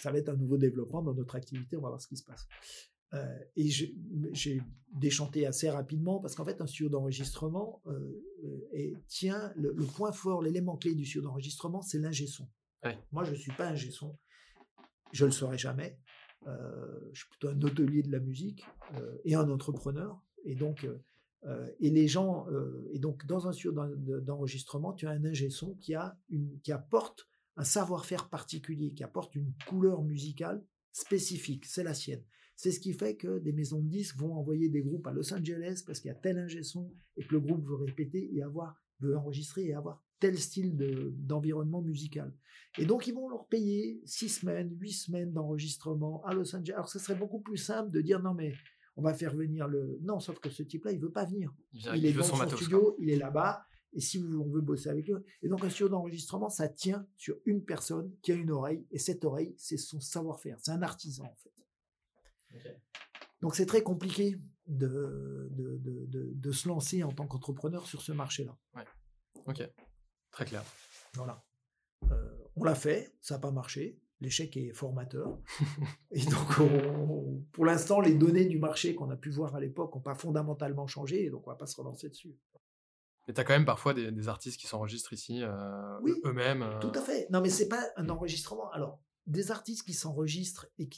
[0.00, 2.24] ça va être un nouveau développement dans notre activité, on va voir ce qui se
[2.24, 2.48] passe.
[3.56, 7.82] et j'ai déchanté assez rapidement parce qu'en fait, un studio d'enregistrement
[9.08, 12.48] tient le, le, point fort, l'élément clé du studio d'enregistrement, c'est l'ingé son.
[13.12, 14.16] Moi, je ne suis pas un gesson.
[15.12, 15.98] Je ne le serai jamais.
[16.46, 18.64] Euh, je suis plutôt un hôtelier de la musique
[18.96, 20.20] euh, et un entrepreneur.
[20.44, 20.84] Et donc,
[21.44, 22.46] euh, et les gens,
[22.92, 23.72] et donc dans un studio
[24.20, 29.04] d'enregistrement, tu as un ingé son qui, a une, qui apporte un savoir-faire particulier, qui
[29.04, 31.66] apporte une couleur musicale spécifique.
[31.66, 32.22] C'est la sienne.
[32.56, 35.32] C'est ce qui fait que des maisons de disques vont envoyer des groupes à Los
[35.32, 38.42] Angeles parce qu'il y a tel ingé son et que le groupe veut répéter et
[38.42, 40.76] avoir, veut enregistrer et avoir tel style
[41.16, 42.36] d'environnement musical.
[42.78, 46.74] Et donc, ils vont leur payer six semaines, huit semaines d'enregistrement à Los Angeles.
[46.74, 48.52] Alors, ce serait beaucoup plus simple de dire non, mais
[48.96, 49.98] on va faire venir le.
[50.02, 51.52] Non, sauf que ce type-là, il veut pas venir.
[51.72, 53.64] Il, est dans son, studio, il est là-bas.
[53.92, 55.24] Et si on veut bosser avec eux.
[55.42, 58.86] Et donc, un studio d'enregistrement, ça tient sur une personne qui a une oreille.
[58.90, 60.58] Et cette oreille, c'est son savoir-faire.
[60.60, 61.52] C'est un artisan, en fait.
[63.40, 68.12] Donc, c'est très compliqué de de, de, de, se lancer en tant qu'entrepreneur sur ce
[68.12, 68.56] marché-là.
[68.76, 68.84] Ouais.
[69.46, 69.68] Ok.
[70.30, 70.62] Très clair.
[71.14, 71.44] Voilà.
[72.10, 73.98] Euh, on l'a fait, ça n'a pas marché.
[74.20, 75.38] L'échec est formateur.
[76.10, 80.02] et donc, pour l'instant, les données du marché qu'on a pu voir à l'époque n'ont
[80.02, 82.36] pas fondamentalement changé, et donc on ne va pas se relancer dessus.
[83.26, 86.62] Mais tu as quand même parfois des, artistes qui s'enregistrent ici euh, eux-mêmes.
[86.62, 86.78] Euh.
[86.80, 87.28] Tout à fait.
[87.30, 88.70] Non, mais c'est pas un enregistrement.
[88.72, 90.88] Alors, des artistes qui s'enregistrent et,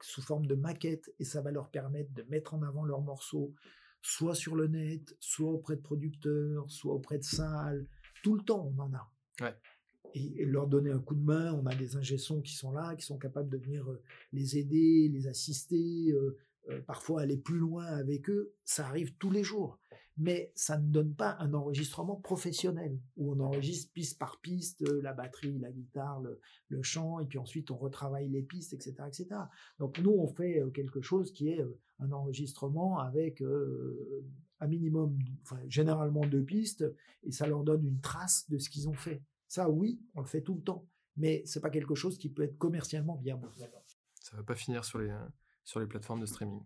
[0.00, 3.54] sous forme de maquette, et ça va leur permettre de mettre en avant leurs morceaux,
[4.02, 7.86] soit sur le net, soit auprès de producteurs, soit auprès de salles,
[8.22, 9.10] tout le temps, on en a.
[10.14, 13.04] Et, leur donner un coup de main, on a des ingessons qui sont là, qui
[13.04, 16.36] sont capables de venir euh, les aider, les assister, euh,
[16.86, 18.54] parfois aller plus loin avec eux.
[18.64, 19.78] Ça arrive tous les jours.
[20.18, 25.12] Mais ça ne donne pas un enregistrement professionnel, où on enregistre piste par piste, la
[25.12, 26.22] batterie, la guitare,
[26.68, 28.94] le, chant, et puis ensuite on retravaille les pistes, etc.
[29.06, 29.28] etc.
[29.78, 31.64] Donc nous, on fait quelque chose qui est
[31.98, 33.42] un enregistrement avec
[34.60, 35.18] un minimum,
[35.68, 36.84] généralement deux pistes,
[37.22, 39.22] et ça leur donne une trace de ce qu'ils ont fait.
[39.48, 42.42] Ça, oui, on le fait tout le temps, mais c'est pas quelque chose qui peut
[42.42, 43.48] être commercialement viable.
[44.20, 45.14] Ça va pas finir sur les,
[45.64, 46.62] sur les plateformes de streaming.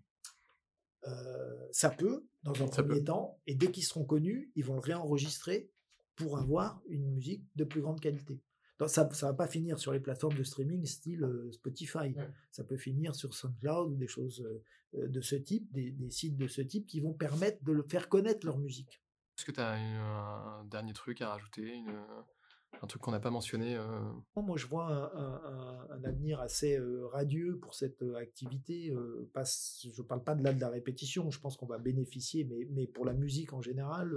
[1.73, 5.71] Ça peut, dans un premier temps, et dès qu'ils seront connus, ils vont le réenregistrer
[6.15, 8.41] pour avoir une musique de plus grande qualité.
[8.79, 12.15] Donc ça ne va pas finir sur les plateformes de streaming style Spotify.
[12.51, 14.47] Ça peut finir sur SoundCloud ou des choses
[14.93, 18.47] de ce type, des, sites de ce type qui vont permettre de le faire connaître
[18.47, 19.03] leur musique.
[19.39, 22.05] Est-ce que tu as un dernier truc à rajouter une,
[22.83, 23.85] un truc qu'on n'a pas mentionné euh.
[24.37, 28.93] Moi, je vois un, avenir assez euh, radieux pour cette euh, activité.
[28.93, 32.67] je ne parle pas de là de la répétition, je pense qu'on va bénéficier, mais,
[32.71, 34.13] mais, pour la musique en général,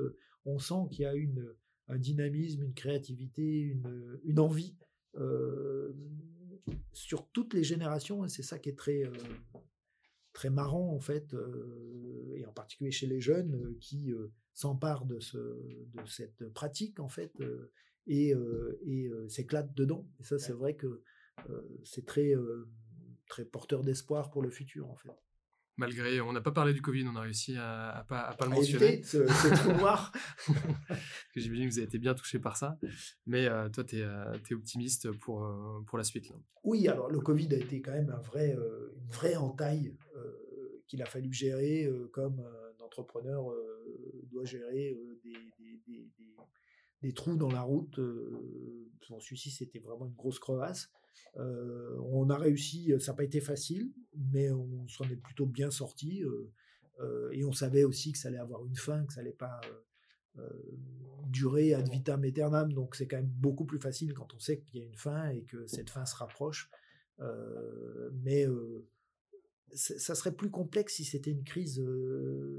[0.45, 1.53] on sent qu'il y a une,
[1.87, 4.75] un dynamisme, une créativité, une, une envie
[6.93, 9.03] sur toutes les générations, et c'est ça qui est très,
[10.33, 11.35] très marrant en fait,
[12.35, 14.13] et en particulier chez les jeunes qui
[14.53, 17.33] s'emparent de, ce, de cette pratique en fait
[18.09, 18.33] et,
[18.85, 20.05] et s'éclate dedans.
[20.19, 21.03] Et ça, c'est vrai que
[21.85, 22.33] c'est très,
[23.29, 25.09] très porteur d'espoir pour le futur, en fait.
[25.77, 28.51] Malgré, on n'a pas parlé du Covid, on a réussi à, ne pas, pas le
[28.51, 29.01] mentionner.
[29.01, 30.11] C'est trop noir.
[31.33, 32.77] que j'imagine que vous avez été bien touché par ça.
[33.25, 35.47] Mais toi, tu es, optimiste pour,
[35.87, 36.27] pour la suite.
[36.29, 36.35] Là.
[36.65, 39.95] Oui, alors le Covid a été quand même un vrai, une vraie entaille
[40.87, 43.45] qu'il a fallu gérer comme un entrepreneur
[44.29, 45.33] doit gérer des,
[45.87, 46.35] des, des
[47.13, 47.99] trous dans la route.
[47.99, 48.89] Euh,
[49.19, 50.91] celui-ci, c'était vraiment une grosse crevasse.
[51.37, 55.71] Euh, on a réussi, ça n'a pas été facile, mais on s'en est plutôt bien
[55.71, 56.23] sorti.
[56.23, 59.59] Euh, et on savait aussi que ça allait avoir une fin, que ça allait pas
[61.27, 62.73] durer ad vitam aeternam.
[62.73, 65.29] Donc c'est quand même beaucoup plus facile quand on sait qu'il y a une fin
[65.29, 66.69] et que cette fin se rapproche.
[68.13, 68.45] mais
[69.73, 71.81] ça serait plus complexe si c'était une crise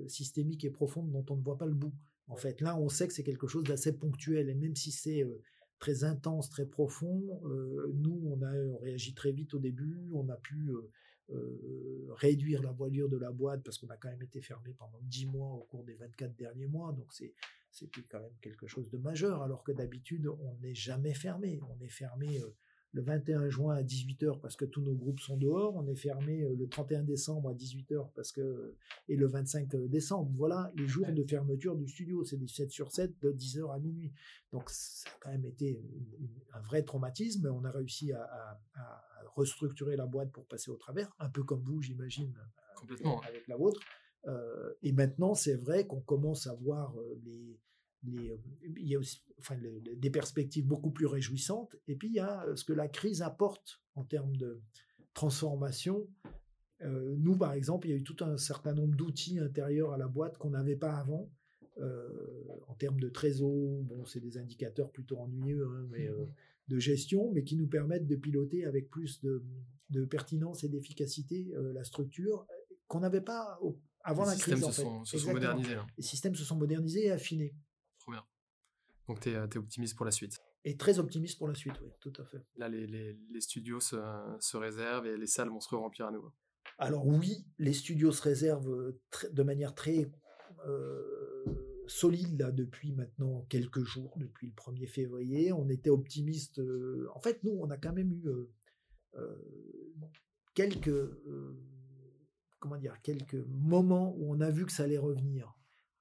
[0.09, 1.95] systémique et profonde dont on ne voit pas le bout.
[2.31, 5.27] En fait, là, on sait que c'est quelque chose d'assez ponctuel, et même si c'est
[5.79, 7.41] très intense, très profond,
[7.95, 8.51] nous, on a
[8.81, 10.71] réagi très vite au début, on a pu
[12.17, 15.27] réduire la voilure de la boîte parce qu'on a quand même été fermé pendant 10
[15.27, 19.43] mois au cours des 24 derniers mois, donc c'était quand même quelque chose de majeur,
[19.43, 21.61] alors que d'habitude, on n'est jamais fermé.
[21.63, 22.41] On est fermé
[22.93, 25.77] le 21 juin à 18h parce que tous nos groupes sont dehors.
[25.77, 28.75] On est fermé euh, le 31 décembre à 18h parce que
[29.09, 30.31] et le 25 euh, décembre.
[30.35, 32.25] Voilà les jours de fermeture du studio.
[32.25, 34.13] C'est des 7 sur 7 de 10h à minuit.
[34.53, 35.81] Donc ça a quand même été
[36.53, 37.47] un vrai traumatisme.
[37.47, 38.61] On a réussi à,
[39.37, 42.35] restructurer la boîte pour passer au travers, un peu comme vous, j'imagine,
[42.77, 43.81] complètement avec la vôtre.
[44.27, 47.57] Euh, et maintenant, c'est vrai qu'on commence à voir les
[48.09, 48.37] euh,
[48.77, 49.57] il y a aussi enfin,
[49.97, 51.77] des perspectives beaucoup plus réjouissantes.
[51.89, 54.61] Et puis, il y a euh, ce que la crise apporte en termes de
[55.15, 56.09] transformation.
[56.83, 59.99] Euh, nous, par exemple, il y a eu tout un certain nombre d'outils intérieurs à
[59.99, 61.31] la boîte qu'on n'avait pas avant.
[62.69, 66.09] en termes de trésor, bon, c'est des indicateurs plutôt ennuyeux, hein, mais
[66.69, 69.43] de gestion, mais qui nous permettent de piloter avec plus de,
[69.91, 72.47] de pertinence et d'efficacité la structure
[72.87, 73.59] qu'on n'avait pas
[74.03, 74.65] avant la crise.
[74.65, 75.75] Se sont, se sont modernisés.
[75.75, 75.87] Hein.
[75.97, 77.55] Les systèmes se sont modernisés et affinés.
[79.11, 81.89] Donc, tu es, es, optimiste pour la suite Et très optimiste pour la suite, oui,
[82.01, 82.39] tout à fait.
[82.55, 83.97] Là, les, les, les studios se,
[84.39, 86.33] se, réservent et les salles vont se remplir à nouveau.
[86.79, 88.95] Alors oui, les studios se réservent
[89.33, 90.09] de manière très
[90.65, 91.45] euh,
[91.89, 95.53] solide là, depuis maintenant quelques jours, depuis le 1er février.
[95.53, 96.61] On était optimiste.
[96.61, 98.29] Euh, en fait, nous, on a quand même eu
[99.17, 99.35] euh,
[100.55, 101.11] quelques,
[102.61, 105.53] comment dire, quelques moments où on a vu que ça allait revenir.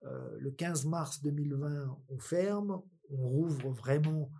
[0.03, 4.31] le 15 mars 2020, on ferme, on rouvre vraiment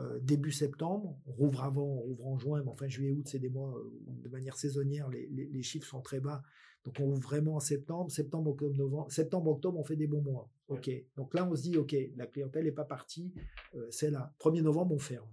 [0.00, 3.38] euh, début septembre, on rouvre avant, on rouvre en juin, mais enfin juillet, août, c'est
[3.38, 6.42] des mois euh, où de manière saisonnière, les, chiffres sont très bas.
[6.84, 9.12] Donc on ouvre vraiment en septembre, septembre, octobre, novembre.
[9.12, 10.50] Septembre, octobre, on fait des bons mois.
[10.66, 10.90] Ok.
[11.16, 13.32] Donc là, on se dit, ok, la clientèle n'est pas partie,
[13.76, 14.34] euh, c'est là.
[14.40, 15.28] 1er novembre, on ferme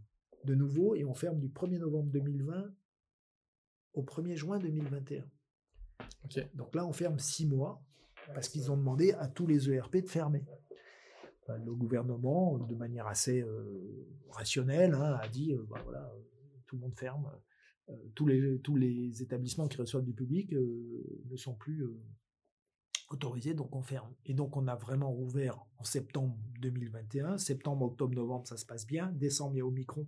[0.46, 2.72] de nouveau et on ferme du 1er novembre 2020
[3.94, 5.26] au 1er juin 2021.
[6.26, 6.48] Ok.
[6.54, 7.84] Donc là, on ferme six mois
[8.36, 10.46] parce qu'ils ont demandé à tous les ERP de fermer
[11.58, 16.12] le gouvernement, de manière assez euh, rationnelle, hein, a dit euh, bah, voilà,
[16.68, 17.32] tout le monde ferme.
[17.90, 21.86] Euh, tous, les, tous les établissements qui reçoivent du public ne sont plus
[23.10, 24.14] autorisés, donc on ferme.
[24.26, 27.38] Et donc on a vraiment rouvert en septembre 2021.
[27.38, 29.12] Septembre, octobre, novembre, ça se passe bien.
[29.12, 30.08] Décembre, il y a Omicron.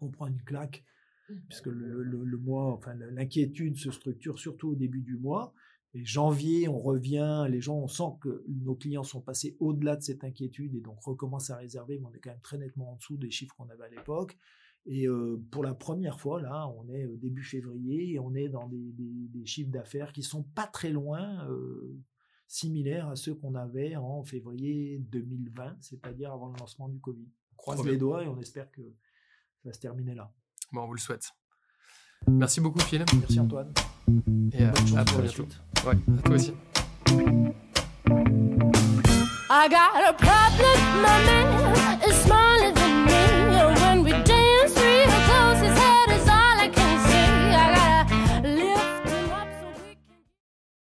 [0.00, 0.84] On prend une claque,
[1.28, 1.34] mmh.
[1.48, 5.54] puisque le, le mois, enfin l'inquiétude se structure surtout au début du mois
[6.04, 10.24] janvier, on revient, les gens, on sent que nos clients sont passés au-delà de cette
[10.24, 13.16] inquiétude et donc recommencent à réserver, mais on est quand même très nettement en dessous
[13.16, 14.36] des chiffres qu'on avait à l'époque.
[14.86, 18.48] Et euh, pour la première fois, là, on est euh, début février et on est
[18.48, 21.98] dans des, chiffres d'affaires qui sont pas très loin, euh,
[22.46, 27.28] similaires à ceux qu'on avait en février 2020, c'est-à-dire avant le lancement du Covid.
[27.52, 28.82] On croise les doigts et on espère que
[29.62, 30.32] ça va se terminer là.
[30.72, 31.30] Bon, on vous le souhaite.
[32.28, 33.04] Merci beaucoup, Phil.
[33.18, 33.72] Merci, Antoine.
[34.52, 35.46] Et à, à bientôt.
[35.86, 36.52] Ouais, toi aussi.
[39.48, 41.56] I got a problem, my man.